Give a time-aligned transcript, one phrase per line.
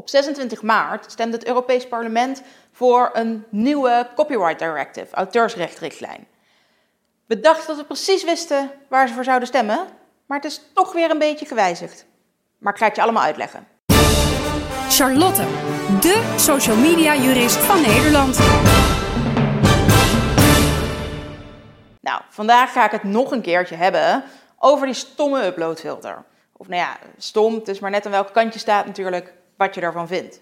[0.00, 6.26] Op 26 maart stemde het Europees Parlement voor een nieuwe Copyright Directive, auteursrechtrichtlijn.
[7.26, 9.86] We dachten dat we precies wisten waar ze voor zouden stemmen,
[10.26, 12.06] maar het is toch weer een beetje gewijzigd.
[12.58, 13.66] Maar ik ga het je allemaal uitleggen.
[14.88, 15.42] Charlotte,
[16.00, 18.38] de social media jurist van Nederland.
[22.00, 24.24] Nou, vandaag ga ik het nog een keertje hebben
[24.58, 26.24] over die stomme uploadfilter.
[26.56, 29.74] Of nou ja, stom, het is maar net aan welke kant je staat natuurlijk, wat
[29.74, 30.40] je daarvan vindt.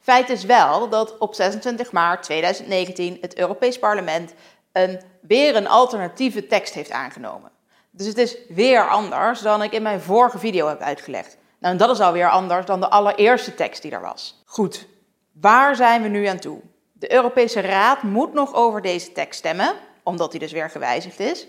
[0.00, 4.34] Feit is wel dat op 26 maart 2019 het Europees Parlement
[4.72, 7.50] een, weer een alternatieve tekst heeft aangenomen.
[7.90, 11.36] Dus het is weer anders dan ik in mijn vorige video heb uitgelegd.
[11.58, 14.42] Nou, en dat is alweer anders dan de allereerste tekst die er was.
[14.44, 14.86] Goed,
[15.32, 16.60] waar zijn we nu aan toe?
[16.92, 21.46] De Europese Raad moet nog over deze tekst stemmen, omdat die dus weer gewijzigd is.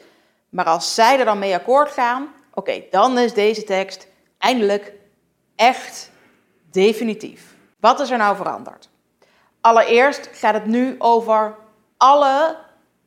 [0.50, 4.94] Maar als zij er dan mee akkoord gaan, oké, dan is deze tekst eindelijk
[5.56, 6.14] echt
[6.76, 7.56] definitief.
[7.80, 8.90] Wat is er nou veranderd?
[9.62, 11.56] Allereerst gaat het nu over
[11.98, 12.58] alle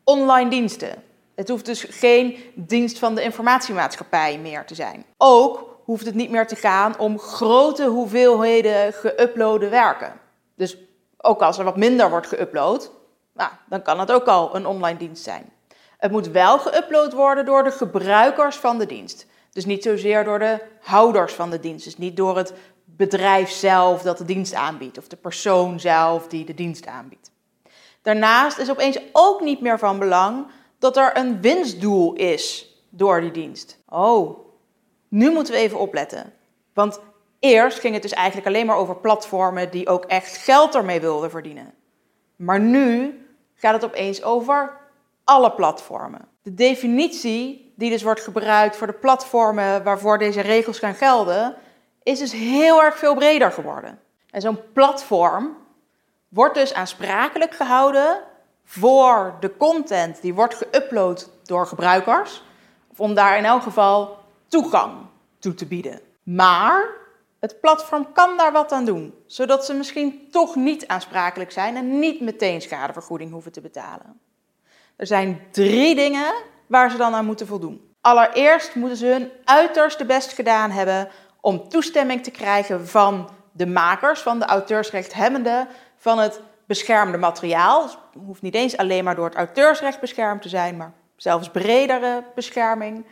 [0.04, 1.02] online diensten.
[1.34, 5.04] Het hoeft dus geen dienst van de informatiemaatschappij meer te zijn.
[5.16, 10.12] Ook hoeft het niet meer te gaan om grote hoeveelheden geüploade werken.
[10.54, 10.76] Dus
[11.16, 12.90] ook als er wat minder wordt geüpload,
[13.34, 15.52] nou, dan kan het ook al een online dienst zijn.
[15.98, 19.26] Het moet wel geüpload worden door de gebruikers van de dienst.
[19.52, 21.84] Dus niet zozeer door de houders van de dienst.
[21.84, 22.52] Dus niet door het
[22.98, 24.98] bedrijf zelf dat de dienst aanbiedt.
[24.98, 27.30] Of de persoon zelf die de dienst aanbiedt.
[28.02, 30.46] Daarnaast is opeens ook niet meer van belang
[30.78, 33.78] dat er een winstdoel is door die dienst.
[33.88, 34.38] Oh,
[35.08, 36.32] nu moeten we even opletten.
[36.74, 37.00] Want
[37.38, 41.30] eerst ging het dus eigenlijk alleen maar over platformen die ook echt geld ermee wilden
[41.30, 41.74] verdienen.
[42.36, 43.20] Maar nu
[43.54, 44.76] gaat het opeens over
[45.24, 46.28] alle platformen.
[46.42, 51.56] De definitie die dus wordt gebruikt voor de platformen waarvoor deze regels gaan gelden,
[52.08, 53.98] is dus heel erg veel breder geworden.
[54.30, 55.56] En zo'n platform
[56.28, 58.20] wordt dus aansprakelijk gehouden
[58.64, 62.42] voor de content die wordt geüpload door gebruikers,
[62.90, 64.92] of om daar in elk geval toegang
[65.38, 66.00] toe te bieden.
[66.22, 66.84] Maar
[67.40, 71.98] het platform kan daar wat aan doen, zodat ze misschien toch niet aansprakelijk zijn en
[71.98, 74.20] niet meteen schadevergoeding hoeven te betalen.
[74.96, 76.34] Er zijn drie dingen
[76.66, 77.94] waar ze dan aan moeten voldoen.
[78.00, 81.08] Allereerst moeten ze hun uiterste best gedaan hebben
[81.40, 87.82] om toestemming te krijgen van de makers, van de auteursrechthebbenden, van het beschermde materiaal.
[87.82, 91.50] Dus het hoeft niet eens alleen maar door het auteursrecht beschermd te zijn, maar zelfs
[91.50, 93.06] bredere bescherming.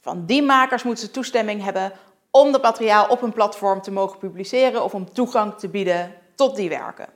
[0.00, 1.92] Van die makers moeten ze toestemming hebben
[2.30, 6.56] om dat materiaal op een platform te mogen publiceren of om toegang te bieden tot
[6.56, 7.08] die werken.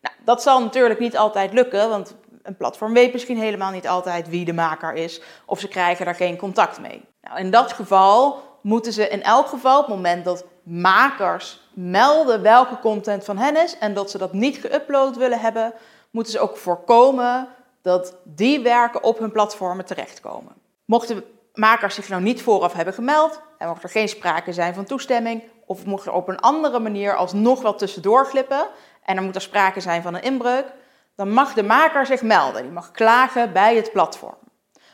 [0.00, 4.28] Nou, dat zal natuurlijk niet altijd lukken, want een platform weet misschien helemaal niet altijd
[4.28, 7.04] wie de maker is of ze krijgen daar geen contact mee.
[7.22, 12.42] Nou, in dat geval moeten ze in elk geval op het moment dat makers melden
[12.42, 15.72] welke content van hen is en dat ze dat niet geüpload willen hebben,
[16.10, 17.48] moeten ze ook voorkomen
[17.82, 20.52] dat die werken op hun platformen terechtkomen.
[20.84, 21.24] Mochten
[21.54, 25.42] makers zich nou niet vooraf hebben gemeld en mocht er geen sprake zijn van toestemming
[25.66, 28.66] of mocht er op een andere manier alsnog wel tussendoor glippen
[29.04, 30.66] en er moet er sprake zijn van een inbreuk,
[31.14, 32.62] dan mag de maker zich melden.
[32.62, 34.38] Die mag klagen bij het platform.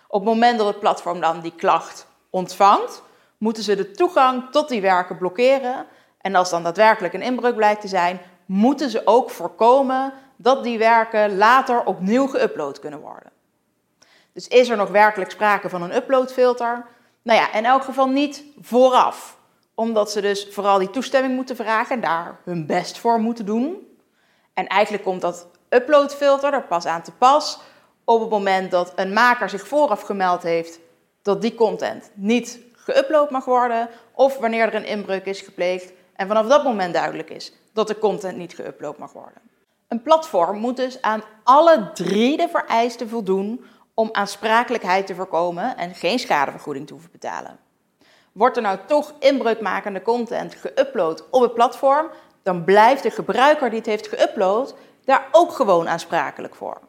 [0.08, 3.02] Op het moment dat het platform dan die klacht ontvangt,
[3.44, 5.86] moeten ze de toegang tot die werken blokkeren.
[6.20, 10.78] En als dan daadwerkelijk een inbreuk blijkt te zijn, moeten ze ook voorkomen dat die
[10.78, 13.30] werken later opnieuw geüpload kunnen worden.
[14.32, 16.86] Dus is er nog werkelijk sprake van een uploadfilter?
[17.22, 19.36] Nou ja, in elk geval niet vooraf.
[19.74, 23.96] Omdat ze dus vooral die toestemming moeten vragen en daar hun best voor moeten doen.
[24.54, 27.60] En eigenlijk komt dat uploadfilter er pas aan te pas
[28.04, 30.78] op het moment dat een maker zich vooraf gemeld heeft
[31.22, 36.26] dat die content niet geüpload mag worden, of wanneer er een inbreuk is gepleegd en
[36.26, 39.40] vanaf dat moment duidelijk is dat de content niet geüpload mag worden.
[39.88, 45.94] Een platform moet dus aan alle drie de vereisten voldoen om aansprakelijkheid te voorkomen en
[45.94, 47.58] geen schadevergoeding te hoeven betalen.
[48.32, 52.06] Wordt er nou toch inbreukmakende content geüpload op het platform,
[52.42, 54.74] dan blijft de gebruiker die het heeft geüpload
[55.04, 56.80] daar ook gewoon aansprakelijk voor.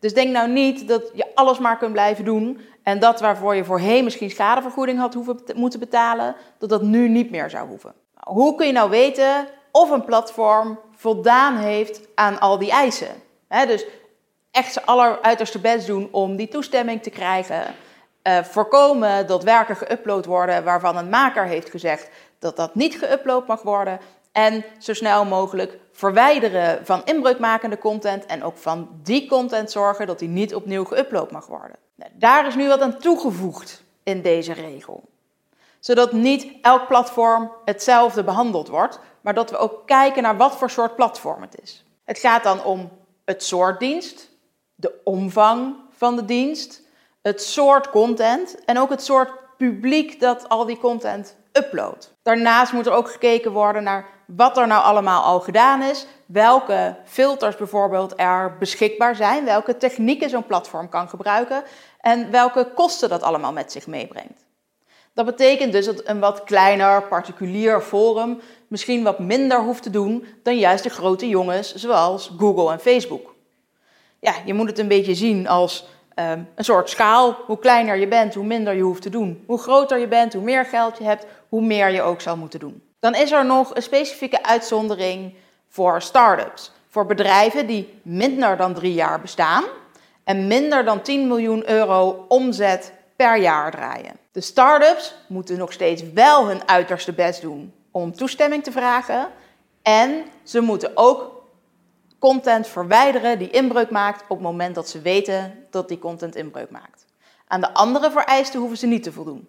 [0.00, 3.64] Dus denk nou niet dat je alles maar kunt blijven doen en dat waarvoor je
[3.64, 7.94] voorheen misschien schadevergoeding had hoeven moeten betalen, dat dat nu niet meer zou hoeven.
[8.14, 13.22] Hoe kun je nou weten of een platform voldaan heeft aan al die eisen?
[13.48, 13.86] dus
[14.50, 17.62] echt zijn alleruiterste best doen om die toestemming te krijgen.
[18.22, 23.46] Uh, voorkomen dat werken geüpload worden waarvan een maker heeft gezegd dat dat niet geüpload
[23.46, 23.98] mag worden.
[24.38, 30.18] En zo snel mogelijk verwijderen van inbreukmakende content en ook van die content zorgen dat
[30.18, 31.76] die niet opnieuw geüpload mag worden.
[31.94, 35.08] Nou, daar is nu wat aan toegevoegd in deze regel.
[35.80, 40.70] Zodat niet elk platform hetzelfde behandeld wordt, maar dat we ook kijken naar wat voor
[40.70, 41.84] soort platform het is.
[42.04, 42.90] Het gaat dan om
[43.24, 44.30] het soort dienst,
[44.74, 46.82] de omvang van de dienst,
[47.22, 52.16] het soort content en ook het soort publiek dat al die content uploadt.
[52.22, 56.96] Daarnaast moet er ook gekeken worden naar wat er nou allemaal al gedaan is, welke
[57.04, 61.62] filters bijvoorbeeld er beschikbaar zijn, welke technieken zo'n platform kan gebruiken
[62.00, 64.46] en welke kosten dat allemaal met zich meebrengt.
[65.14, 70.26] Dat betekent dus dat een wat kleiner particulier forum misschien wat minder hoeft te doen
[70.42, 73.34] dan juist de grote jongens zoals Google en Facebook.
[74.20, 75.86] Ja, je moet het een beetje zien als
[76.18, 77.36] um, een soort schaal.
[77.46, 79.44] Hoe kleiner je bent, hoe minder je hoeft te doen.
[79.46, 82.60] Hoe groter je bent, hoe meer geld je hebt, hoe meer je ook zal moeten
[82.60, 82.82] doen.
[83.00, 85.34] Dan is er nog een specifieke uitzondering
[85.68, 86.72] voor start-ups.
[86.88, 89.64] Voor bedrijven die minder dan drie jaar bestaan
[90.24, 94.16] en minder dan 10 miljoen euro omzet per jaar draaien.
[94.32, 99.28] De start-ups moeten nog steeds wel hun uiterste best doen om toestemming te vragen.
[99.82, 101.37] En ze moeten ook
[102.18, 106.70] content verwijderen die inbreuk maakt op het moment dat ze weten dat die content inbreuk
[106.70, 107.04] maakt.
[107.46, 109.48] Aan de andere vereisten hoeven ze niet te voldoen.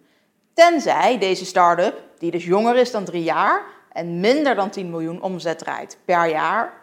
[0.53, 5.21] Tenzij deze start-up, die dus jonger is dan drie jaar en minder dan 10 miljoen
[5.21, 6.73] omzet draait per jaar,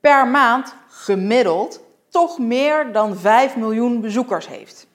[0.00, 4.86] per maand gemiddeld toch meer dan 5 miljoen bezoekers heeft.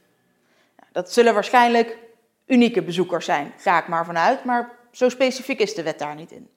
[0.92, 1.98] Dat zullen waarschijnlijk
[2.46, 6.32] unieke bezoekers zijn, ga ik maar vanuit, maar zo specifiek is de wet daar niet
[6.32, 6.50] in.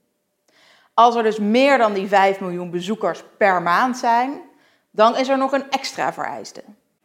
[0.98, 4.40] Als er dus meer dan die 5 miljoen bezoekers per maand zijn,
[4.90, 6.62] dan is er nog een extra vereiste.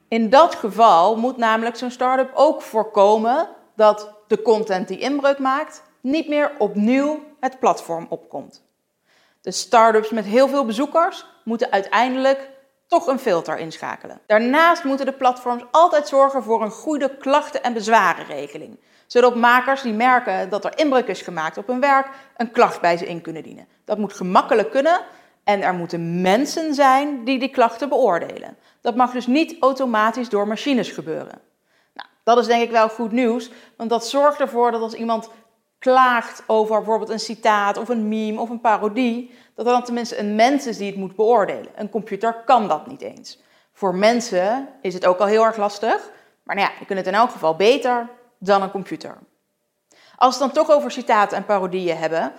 [0.08, 5.84] In dat geval moet namelijk zo'n start-up ook voorkomen dat de content die inbreuk maakt
[6.02, 8.64] niet meer opnieuw het platform opkomt.
[9.42, 12.50] De start-ups met heel veel bezoekers moeten uiteindelijk
[12.88, 14.22] toch een filter inschakelen.
[14.28, 18.80] Daarnaast moeten de platforms altijd zorgen voor een goede klachten- en bezwarenregeling,
[19.14, 22.98] zodat makers die merken dat er inbreuk is gemaakt op hun werk een klacht bij
[22.98, 23.68] ze in kunnen dienen.
[23.86, 25.00] Dat moet gemakkelijk kunnen
[25.44, 28.58] en er moeten mensen zijn die die klachten beoordelen.
[28.82, 31.42] Dat mag dus niet automatisch door machines gebeuren.
[31.94, 35.30] Nou, dat is denk ik wel goed nieuws, want dat zorgt ervoor dat als iemand
[35.80, 40.20] klaagt over bijvoorbeeld een citaat of een meme of een parodie, dat er dan tenminste
[40.20, 41.72] een mens is die het moet beoordelen.
[41.76, 43.42] Een computer kan dat niet eens.
[43.74, 46.12] Voor mensen is het ook al heel erg lastig,
[46.44, 48.10] maar nou ja, je kunt het in elk geval beter
[48.46, 49.18] dan een computer.
[50.16, 52.34] Als we het dan toch over citaten en parodieën hebben,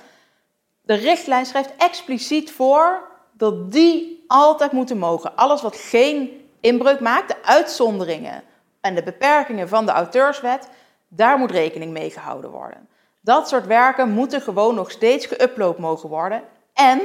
[0.81, 5.37] de richtlijn schrijft expliciet voor dat die altijd moeten mogen.
[5.37, 8.43] Alles wat geen inbreuk maakt, de uitzonderingen
[8.81, 10.69] en de beperkingen van de auteurswet,
[11.09, 12.89] daar moet rekening mee gehouden worden.
[13.21, 16.43] Dat soort werken moeten gewoon nog steeds geüpload mogen worden.
[16.73, 17.01] En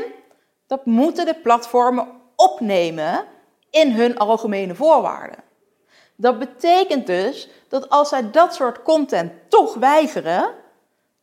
[0.67, 3.25] dat moeten de platformen opnemen
[3.69, 5.48] in hun algemene voorwaarden.
[6.21, 10.53] Dat betekent dus dat als zij dat soort content toch weigeren,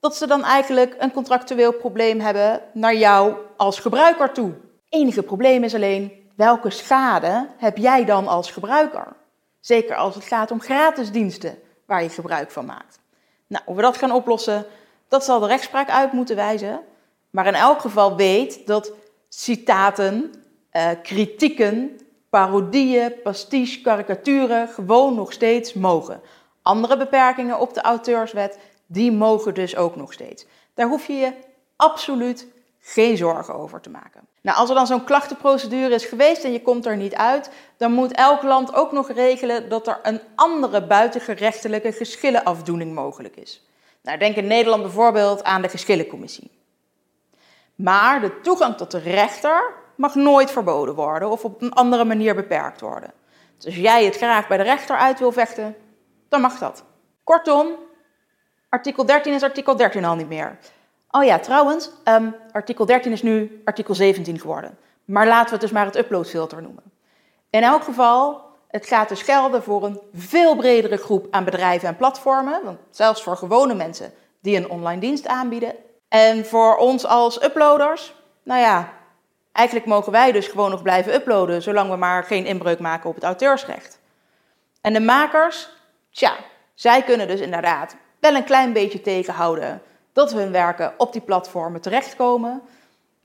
[0.00, 4.54] dat ze dan eigenlijk een contractueel probleem hebben naar jou als gebruiker toe.
[4.88, 9.16] Enige probleem is alleen, welke schade heb jij dan als gebruiker?
[9.60, 12.98] Zeker als het gaat om gratis diensten waar je gebruik van maakt.
[13.46, 14.66] Nou, hoe we dat gaan oplossen,
[15.08, 16.80] dat zal de rechtspraak uit moeten wijzen.
[17.30, 18.92] Maar in elk geval weet dat
[19.28, 20.32] citaten,
[20.70, 22.00] eh, kritieken,
[22.36, 26.20] parodieën, pastiche, karikaturen gewoon nog steeds mogen.
[26.62, 30.46] Andere beperkingen op de auteurswet, die mogen dus ook nog steeds.
[30.74, 31.32] Daar hoef je je
[31.76, 32.46] absoluut
[32.80, 34.20] geen zorgen over te maken.
[34.40, 37.92] Nou, als er dan zo'n klachtenprocedure is geweest en je komt er niet uit, dan
[37.92, 43.66] moet elk land ook nog regelen dat er een andere buitengerechtelijke geschillenafdoening mogelijk is.
[44.02, 46.50] Nou, denk in Nederland bijvoorbeeld aan de geschillencommissie.
[47.74, 52.34] Maar de toegang tot de rechter mag nooit verboden worden of op een andere manier
[52.34, 53.12] beperkt worden.
[53.56, 55.76] Dus als jij het graag bij de rechter uit wil vechten,
[56.28, 56.84] dan mag dat.
[57.24, 57.66] Kortom,
[58.68, 60.58] artikel 13 is artikel 13 al niet meer.
[61.10, 64.78] Oh ja, trouwens, um, artikel 13 is nu artikel 17 geworden.
[65.04, 66.82] Maar laten we het dus maar het uploadfilter noemen.
[67.50, 71.96] In elk geval, het gaat dus gelden voor een veel bredere groep aan bedrijven en
[71.96, 72.64] platformen.
[72.64, 75.74] Want zelfs voor gewone mensen die een online dienst aanbieden.
[76.08, 78.92] En voor ons als uploaders, nou ja,
[79.56, 83.14] eigenlijk mogen wij dus gewoon nog blijven uploaden, zolang we maar geen inbreuk maken op
[83.14, 83.98] het auteursrecht.
[84.80, 85.68] En de makers,
[86.10, 86.36] tja,
[86.74, 89.82] zij kunnen dus inderdaad wel een klein beetje tegenhouden
[90.12, 92.62] dat hun werken op die platformen terechtkomen.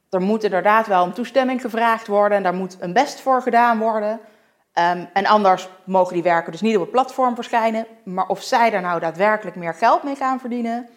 [0.10, 3.80] Er moet inderdaad wel een toestemming gevraagd worden en daar moet een best voor gedaan
[3.80, 4.20] worden.
[4.74, 7.86] Um, en anders mogen die werken dus niet op het platform verschijnen.
[8.04, 10.90] Maar of zij daar nou daadwerkelijk meer geld mee gaan verdienen,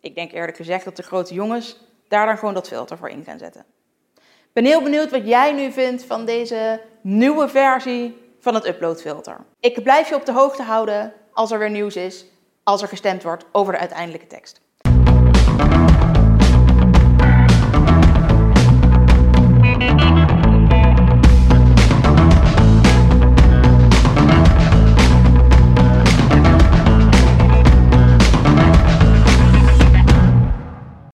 [0.00, 1.76] ik denk eerlijk gezegd dat de grote jongens
[2.08, 3.64] daar dan gewoon dat filter voor in gaan zetten.
[4.52, 9.36] Ben heel benieuwd wat jij nu vindt van deze nieuwe versie van het uploadfilter.
[9.60, 12.26] Ik blijf je op de hoogte houden als er weer nieuws is,
[12.62, 14.60] als er gestemd wordt over de uiteindelijke tekst.